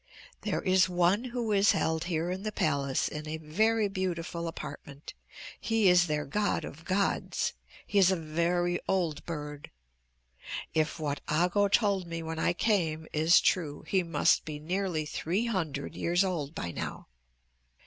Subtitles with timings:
[0.41, 5.13] There is one who is held here in the palace in a very beautiful apartment.
[5.59, 7.53] He is their god of gods.
[7.85, 9.69] He is a very old bird.
[10.73, 15.45] If what Ago told me when I came is true, he must be nearly three
[15.45, 17.05] hundred years old by now.